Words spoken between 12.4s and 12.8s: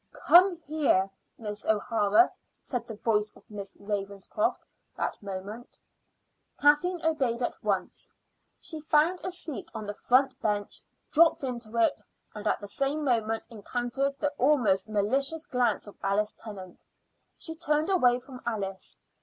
at the